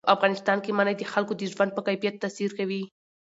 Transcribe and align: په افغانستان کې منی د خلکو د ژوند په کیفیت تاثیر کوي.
په 0.05 0.09
افغانستان 0.15 0.57
کې 0.63 0.71
منی 0.77 0.93
د 0.97 1.03
خلکو 1.13 1.33
د 1.37 1.41
ژوند 1.51 1.71
په 1.73 1.81
کیفیت 1.87 2.15
تاثیر 2.23 2.51
کوي. 2.59 2.83